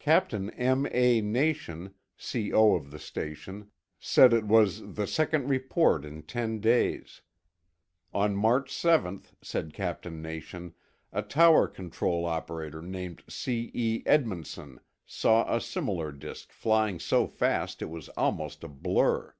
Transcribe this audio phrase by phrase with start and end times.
[0.00, 0.84] Captain M.
[0.90, 1.20] A.
[1.20, 2.52] Nation, C.
[2.52, 2.74] O.
[2.74, 7.20] of the station, said it was "I the second report in ten days.
[8.12, 10.74] On March 7, said Captain Nation,
[11.12, 13.70] a tower control operator named C.
[13.74, 14.02] E.
[14.06, 19.36] Edmundson saw a similar disk flying so fast it was almost a blur.